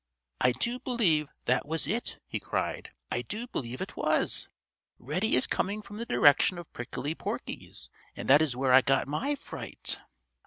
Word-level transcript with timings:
"I 0.39 0.53
do 0.53 0.79
believe 0.79 1.29
that 1.45 1.67
was 1.67 1.85
it!" 1.85 2.17
he 2.25 2.39
cried. 2.39 2.89
"I 3.11 3.21
do 3.21 3.45
believe 3.45 3.81
it 3.81 3.95
was. 3.95 4.49
Reddy 4.97 5.35
is 5.35 5.45
coming 5.45 5.83
from 5.83 5.97
the 5.97 6.07
direction 6.07 6.57
of 6.57 6.73
Prickly 6.73 7.13
Porky's, 7.13 7.91
and 8.15 8.27
that 8.27 8.41
was 8.41 8.55
where 8.55 8.73
I 8.73 8.81
got 8.81 9.07
my 9.07 9.35
fright. 9.35 9.99